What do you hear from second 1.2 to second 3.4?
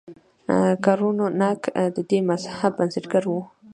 نانک د دې مذهب بنسټګر و.